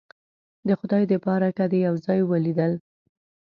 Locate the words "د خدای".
0.67-1.03